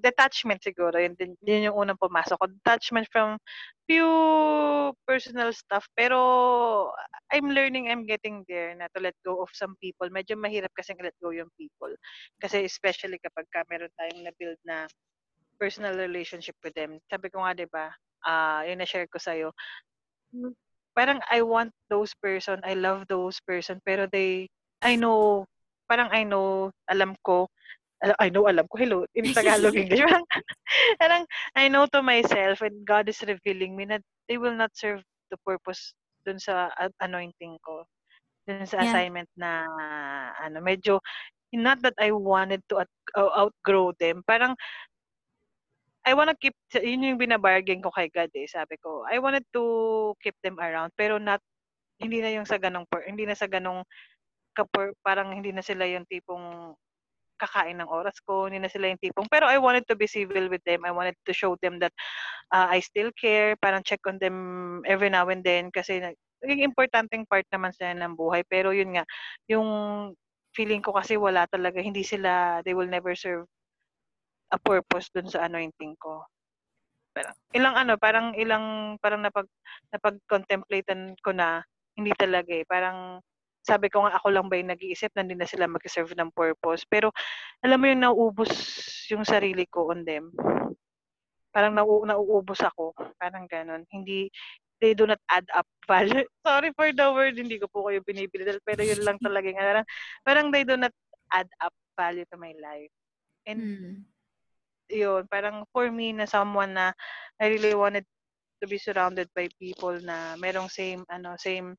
[0.00, 2.46] detachment siguro, yun yun yung unang pumasok ko.
[2.62, 3.36] Detachment from
[3.84, 4.08] few
[5.04, 5.84] personal stuff.
[5.94, 6.18] Pero
[7.30, 10.08] I'm learning, I'm getting there na to let go of some people.
[10.08, 11.92] Medyo mahirap kasing let go yung people.
[12.40, 14.88] Kasi especially kapag ka meron tayong na-build na
[15.58, 16.98] personal relationship with them.
[17.10, 17.92] Sabi ko nga 'di ba,
[18.26, 19.54] ah, yung na-share ko sa'yo,
[20.94, 24.48] parang I want those person, I love those person, pero they,
[24.82, 25.46] I know,
[25.90, 27.50] parang I know, alam ko,
[28.20, 30.26] I know, alam ko, hello, in Tagalog, English, parang,
[31.00, 31.24] parang
[31.56, 35.38] I know to myself and God is revealing me na they will not serve the
[35.44, 35.94] purpose
[36.26, 36.68] dun sa
[37.00, 37.84] anointing ko.
[38.44, 38.92] Dun sa yeah.
[38.92, 39.68] assignment na,
[40.40, 41.00] ano, medyo,
[41.54, 42.84] not that I wanted to
[43.16, 44.52] outgrow them, parang
[46.04, 48.44] I wanna keep, yun yung binabargain ko kay God eh.
[48.44, 51.40] Sabi ko, I wanted to keep them around, pero not,
[51.96, 53.80] hindi na yung sa ganong, hindi na sa ganong,
[54.54, 56.76] kapor, parang hindi na sila yung tipong
[57.44, 60.48] kakain ng oras ko, hindi na sila yung tipong, pero I wanted to be civil
[60.48, 60.88] with them.
[60.88, 61.92] I wanted to show them that
[62.50, 66.00] uh, I still care, parang check on them every now and then, kasi
[66.44, 68.44] naging importanteng part naman sila ng buhay.
[68.48, 69.04] Pero yun nga,
[69.48, 69.68] yung
[70.56, 73.44] feeling ko kasi wala talaga, hindi sila, they will never serve
[74.54, 76.22] a purpose dun sa anointing ko.
[77.14, 79.50] Parang, ilang ano, parang ilang, parang napag,
[79.90, 81.62] napag-contemplatean ko na,
[81.94, 82.66] hindi talaga eh.
[82.66, 83.22] Parang,
[83.64, 86.84] sabi ko nga ako lang ba yung nag-iisip na hindi na sila mag-serve ng purpose.
[86.86, 87.10] Pero,
[87.64, 88.50] alam mo yung nauubos
[89.10, 90.30] yung sarili ko on them.
[91.54, 92.92] Parang nau nauubos ako.
[93.16, 93.86] Parang ganon.
[93.88, 94.28] Hindi,
[94.82, 96.26] they do not add up value.
[96.44, 98.44] Sorry for the word, hindi ko po kayo binibili.
[98.66, 99.48] Pero yun lang talaga.
[99.54, 99.86] Parang,
[100.26, 100.92] parang they do not
[101.32, 102.90] add up value to my life.
[103.48, 104.04] And hmm
[104.90, 106.92] yun, parang for me na someone na
[107.40, 108.04] I really wanted
[108.62, 111.76] to be surrounded by people na merong same ano same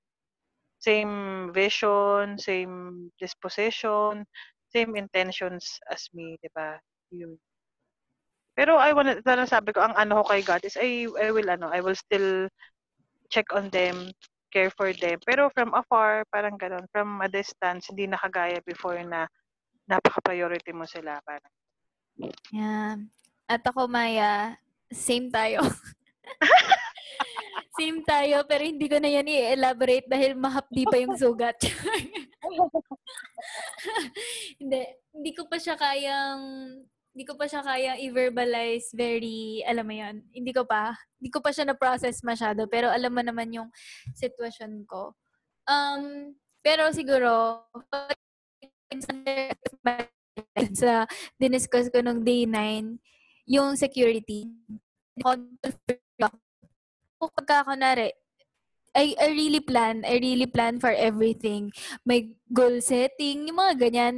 [0.86, 4.22] same vision, same disposition,
[4.70, 6.78] same intentions as me, 'di ba?
[7.10, 7.34] Yun.
[8.54, 9.20] Pero I want to
[9.50, 12.48] sabi ko ang ano ko kay God is I I will ano, I will still
[13.34, 14.14] check on them,
[14.54, 15.18] care for them.
[15.26, 19.28] Pero from afar, parang ganoon, from a distance, hindi nakagaya before na
[19.90, 21.52] napaka-priority mo sila parang
[22.50, 22.96] Yeah.
[23.52, 24.56] At ako, Maya,
[24.88, 25.62] same tayo.
[27.76, 31.56] same tayo, pero hindi ko na yan i-elaborate dahil mahapdi pa yung sugat.
[34.62, 36.42] hindi, hindi ko pa siya kayang
[37.16, 41.40] hindi ko pa siya kaya i-verbalize very, alam mo yun, hindi ko pa, hindi ko
[41.40, 43.72] pa siya na-process masyado, pero alam mo naman yung
[44.12, 45.16] sitwasyon ko.
[45.64, 47.64] Um, pero siguro,
[50.76, 51.08] sa
[51.40, 53.00] diniscuss ko nung day 9,
[53.48, 54.52] yung security.
[57.20, 58.12] Pagka, kunwari,
[58.96, 61.72] I, I really plan, I really plan for everything.
[62.08, 64.16] May goal setting, yung mga ganyan.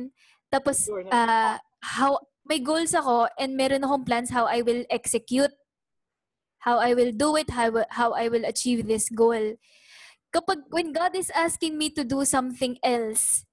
[0.54, 5.52] Tapos, uh, how, may goals ako and meron akong plans how I will execute,
[6.62, 9.58] how I will do it, how, how I will achieve this goal.
[10.30, 13.44] Kapag, when God is asking me to do something else,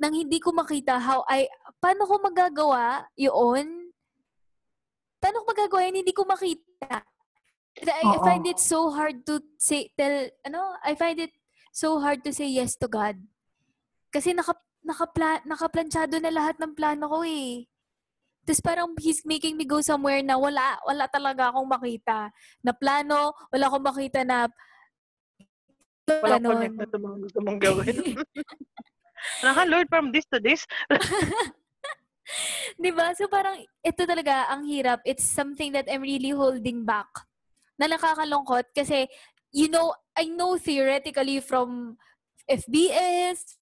[0.00, 1.50] nang hindi ko makita how I,
[1.82, 3.92] paano ko magagawa yun?
[5.20, 6.00] Paano ko magagawa yun?
[6.00, 7.04] Hindi ko makita.
[7.84, 11.32] I, I find it so hard to say, tell, ano, I find it
[11.72, 13.20] so hard to say yes to God.
[14.08, 17.68] Kasi naka, nakapla, nakaplanchado na lahat ng plano ko eh.
[18.46, 22.30] Tapos parang he's making me go somewhere na wala, wala talaga akong makita.
[22.62, 24.48] Na plano, wala akong makita na
[26.06, 27.96] Walang ano, connect na ito mga gusto mong gawin.
[29.44, 30.62] Naka Lord from this to this.
[32.78, 33.10] 'Di ba?
[33.18, 35.02] So parang ito talaga ang hirap.
[35.02, 37.10] It's something that I'm really holding back.
[37.76, 39.06] Na nakakalungkot kasi
[39.56, 41.96] you know, I know theoretically from
[42.44, 43.56] FBS,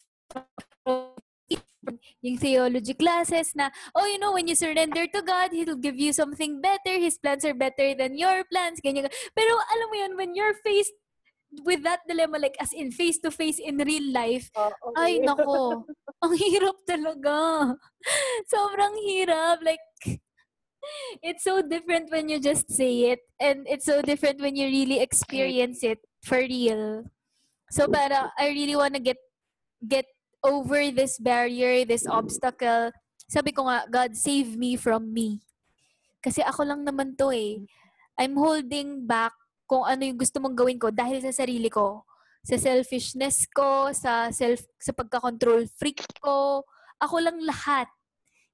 [2.24, 6.12] yung theology classes na, oh, you know, when you surrender to God, He'll give you
[6.12, 6.98] something better.
[6.98, 8.80] His plans are better than your plans.
[8.82, 9.06] Ganyan.
[9.36, 10.96] Pero alam mo yun, when you're faced
[11.62, 14.98] with that dilemma, like as in face-to-face in real life, uh, okay.
[14.98, 15.86] ay nako,
[16.24, 17.36] ang hirap talaga.
[18.52, 19.62] Sobrang hirap.
[19.62, 19.84] Like,
[21.22, 23.20] it's so different when you just say it.
[23.40, 27.04] And it's so different when you really experience it for real.
[27.70, 29.18] So para I really wanna get
[29.84, 30.06] get
[30.44, 32.92] over this barrier, this obstacle.
[33.24, 35.40] Sabi ko nga, God, save me from me.
[36.20, 37.64] Kasi ako lang naman to eh.
[38.20, 39.32] I'm holding back
[39.64, 42.04] kung ano yung gusto mong gawin ko dahil sa sarili ko.
[42.44, 46.62] Sa selfishness ko, sa self sa pagka-control freak ko,
[47.00, 47.88] ako lang lahat.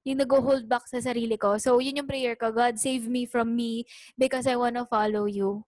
[0.05, 1.57] Yung nag-hold back sa sarili ko.
[1.61, 2.49] So, yun yung prayer ko.
[2.49, 3.85] God, save me from me
[4.17, 5.65] because I wanna follow you.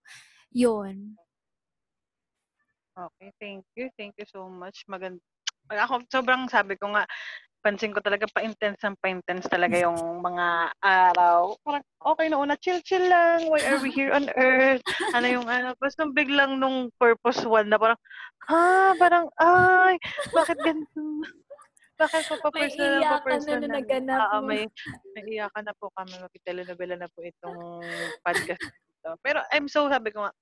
[0.54, 1.18] Yun.
[2.94, 3.90] Okay, thank you.
[3.98, 4.86] Thank you so much.
[4.86, 5.22] Maganda.
[5.70, 7.10] Ako, sobrang sabi ko nga,
[7.64, 11.56] pansin ko talaga pa-intense ang pa-intense talaga yung mga araw.
[11.64, 13.48] Parang okay na una, chill-chill lang.
[13.48, 14.84] Why are we here on earth?
[15.16, 15.72] Ano yung ano?
[15.80, 17.98] Basta biglang nung purpose one na parang,
[18.52, 19.96] ha, parang, ay,
[20.36, 21.24] bakit ganito?
[22.04, 24.62] Bakit ko pa personal May pa iyakan na na naganap Oo, may,
[25.16, 26.14] may iyakan na po kami.
[26.20, 27.60] Magtelenovela na po itong
[28.20, 29.10] podcast ito.
[29.24, 30.34] Pero I'm so, sabi ko nga,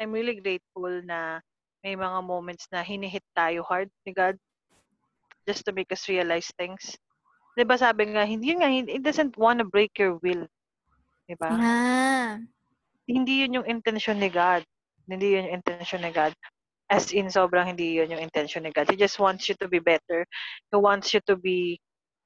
[0.00, 1.44] I'm really grateful na
[1.84, 4.36] may mga moments na hinihit tayo hard ni God
[5.48, 6.96] just to make us realize things.
[7.56, 10.44] 'Di ba sabi nga, hindi nga, it doesn't wanna break your will.
[11.28, 11.50] 'Di ba?
[11.56, 12.44] Yeah.
[13.10, 14.62] Hindi yun yung intention ni God.
[15.08, 16.32] Hindi yun yung intention ni God.
[16.90, 18.90] As in, sobrang hindi yun yung intention ni God.
[18.90, 20.26] He just wants you to be better.
[20.74, 21.78] He wants you to be,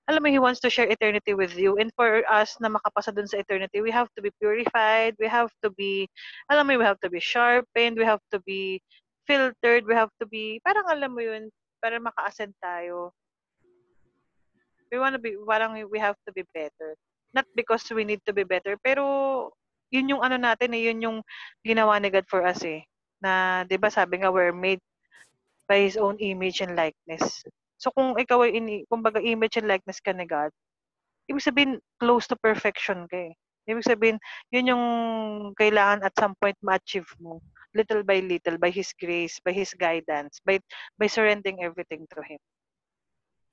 [0.08, 1.76] alam mo, He wants to share eternity with you.
[1.76, 5.20] And for us na makapasa dun sa eternity, we have to be purified.
[5.20, 6.08] We have to be,
[6.48, 8.00] alam mo, we have to be sharpened.
[8.00, 8.80] We have to be
[9.28, 9.84] filtered.
[9.84, 11.52] We have to be, parang alam mo yun,
[11.84, 13.12] para maka-ascend tayo.
[14.88, 16.96] We want to be, parang we have to be better.
[17.36, 19.50] Not because we need to be better, pero
[19.92, 21.18] yun yung ano natin eh, yun yung
[21.66, 22.86] ginawa ni God for us eh.
[23.24, 24.84] Na, di ba sabi nga, we're made
[25.64, 27.40] by His own image and likeness.
[27.80, 30.52] So kung ikaw ay, ini, kumbaga image and likeness ka ni God,
[31.24, 33.34] ibig sabihin, close to perfection ka eh.
[33.64, 34.20] Ibig sabihin,
[34.52, 34.84] yun yung
[35.56, 37.40] kailangan at some point ma-achieve mo.
[37.72, 40.60] Little by little, by His grace, by His guidance, by,
[41.00, 42.40] by surrendering everything to Him.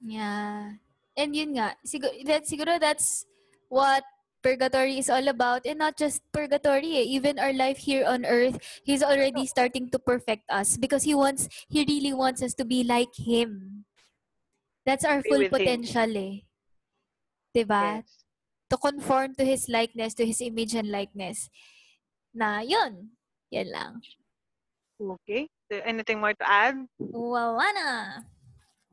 [0.03, 0.75] Yeah.
[1.15, 3.23] And yun nga, siguro, that, siguro that's
[3.71, 4.03] what
[4.43, 5.65] purgatory is all about.
[5.65, 7.07] And not just purgatory, eh.
[7.07, 11.47] even our life here on earth, He's already starting to perfect us because He wants,
[11.69, 13.85] He really wants us to be like Him.
[14.85, 15.59] That's our full with Him.
[15.59, 16.35] potential eh.
[17.55, 18.01] Diba?
[18.01, 18.25] Yes.
[18.69, 21.49] To conform to His likeness, to His image and likeness.
[22.33, 23.11] Na yun.
[23.51, 23.93] Yan lang.
[24.99, 25.49] Okay.
[25.71, 26.75] Anything more to add?
[26.99, 27.89] Wala na.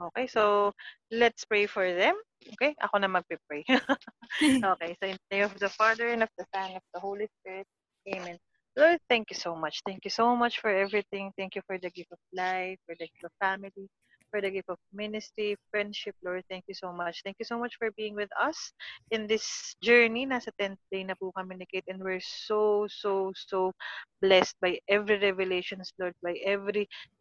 [0.00, 0.72] Okay, so
[1.10, 2.14] let's pray for them.
[2.54, 3.66] Okay, ako na magpe-pray.
[4.62, 7.02] okay, so in the name of the Father and of the Son and of the
[7.02, 7.66] Holy Spirit.
[8.06, 8.38] Amen.
[8.78, 9.82] Lord, thank you so much.
[9.82, 11.34] Thank you so much for everything.
[11.34, 13.90] Thank you for the gift of life, for the gift of family,
[14.30, 16.46] for the gift of ministry, friendship, Lord.
[16.46, 17.18] Thank you so much.
[17.26, 18.70] Thank you so much for being with us
[19.10, 20.30] in this journey.
[20.30, 21.58] Nasa 10th day na po kami
[21.90, 23.74] and we're so, so, so
[24.22, 26.38] blessed by every revelations, Lord, by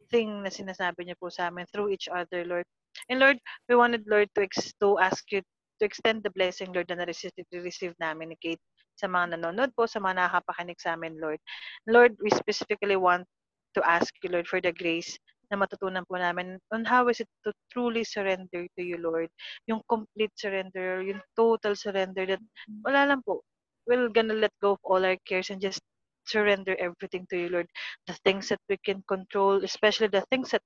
[0.08, 2.64] everything na sinasabi niyo po sa amin through each other, Lord.
[3.12, 5.44] And Lord, we wanted, Lord, to, ex- to ask you
[5.80, 8.64] to extend the blessing, Lord, na na-receive, receive namin ni Kate
[8.96, 11.38] sa mga nanonood po, sa mga nakakapakinig sa amin, Lord.
[11.86, 13.28] Lord, we specifically want
[13.76, 15.20] to ask you, Lord, for the grace
[15.52, 19.28] na matutunan po namin on how is it to truly surrender to you, Lord.
[19.68, 22.42] Yung complete surrender, yung total surrender that
[22.82, 23.44] wala lang po.
[23.88, 25.80] We're gonna let go of all our cares and just
[26.28, 27.68] surrender everything to you, Lord.
[28.08, 30.62] The things that we can control, especially the things that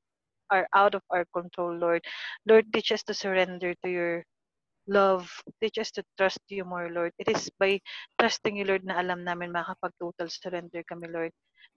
[0.51, 2.03] are out of our control, Lord.
[2.45, 4.23] Lord, teach us to surrender to your
[4.87, 5.29] love.
[5.61, 7.11] Teach us to trust you more, Lord.
[7.19, 7.79] It is by
[8.19, 11.31] trusting you, Lord, na alam namin makapag-total surrender kami, Lord.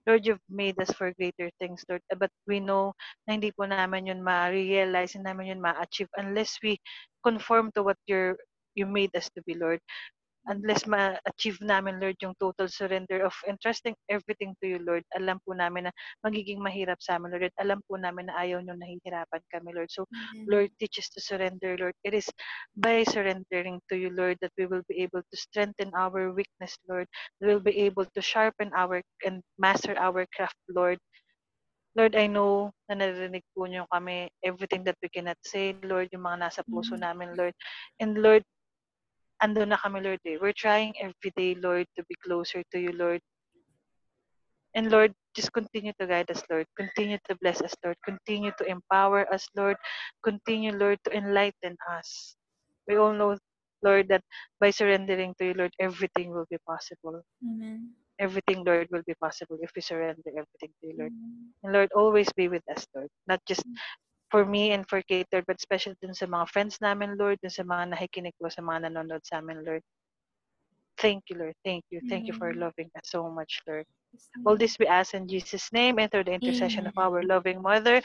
[0.05, 2.01] Lord, you've made us for greater things, Lord.
[2.17, 2.93] But we know
[3.25, 6.77] na hindi po namin yun ma-realize, namin yun ma-achieve unless we
[7.23, 8.37] conform to what you're,
[8.75, 9.79] you made us to be, Lord.
[10.45, 15.01] Unless ma-achieve namin, Lord, yung total surrender of entrusting everything to you, Lord.
[15.17, 15.93] Alam po namin na
[16.25, 17.49] magiging mahirap sa amin, Lord.
[17.49, 19.89] At alam po namin na ayaw nyo nahihirapan kami, Lord.
[19.89, 20.05] So,
[20.45, 21.97] Lord, teach us to surrender, Lord.
[22.05, 22.29] It is
[22.77, 27.09] by surrendering to you, Lord, that we will be able to strengthen our weakness, Lord.
[27.41, 30.99] We will be able to sharpen our and master our craft, Lord.
[31.95, 36.23] Lord, I know na narinig po niyo kami everything that we cannot say, Lord, yung
[36.23, 37.03] mga nasa puso Mhm.
[37.03, 37.55] namin, Lord.
[37.99, 38.43] And Lord,
[39.43, 40.19] ando na kami, Lord.
[40.25, 40.37] Eh.
[40.39, 43.21] We're trying every day, Lord, to be closer to you, Lord.
[44.75, 46.67] And Lord, just continue to guide us, Lord.
[46.75, 47.95] Continue to bless us, Lord.
[48.03, 49.77] Continue to empower us, Lord.
[50.23, 52.35] Continue, Lord, to enlighten us.
[52.87, 53.39] We all know,
[53.83, 54.23] Lord, that
[54.59, 57.23] by surrendering to you, Lord, everything will be possible.
[57.39, 57.91] Amen.
[58.19, 61.11] Everything, Lord, will be possible if we surrender everything to you, Lord.
[61.11, 61.51] Amen.
[61.63, 63.07] And Lord, always be with us, Lord.
[63.27, 63.63] Not just
[64.35, 67.55] for me and for Kate, Lord, but especially dun sa mga friends namin, Lord, dun
[67.55, 69.79] sa mga nakikinig po, sa mga nanonood sa amin, Lord.
[70.99, 71.55] Thank you, Lord.
[71.63, 72.03] Thank you.
[72.11, 72.59] Thank you for mm.
[72.67, 73.87] loving us so much, Lord.
[74.43, 78.03] All this we ask in Jesus' name and through the intercession of our loving Mother,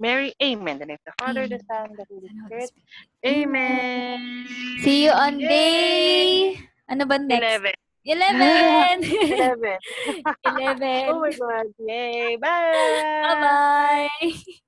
[0.00, 0.32] Mary.
[0.40, 0.80] Amen.
[0.80, 1.68] In the name of the Father, the Amen.
[1.68, 2.72] Son, the Holy Son, Spirit.
[2.72, 3.44] Spirit.
[3.44, 4.20] Amen.
[4.80, 5.52] See you on Yay!
[5.52, 6.64] day...
[6.88, 7.44] Ano ba next?
[7.44, 7.76] 11.
[8.08, 9.04] 11.
[9.36, 9.76] 11.
[10.48, 11.12] 11.
[11.12, 11.68] oh my God.
[11.76, 12.40] Yay.
[12.40, 14.08] Bye.
[14.16, 14.64] Bye-bye.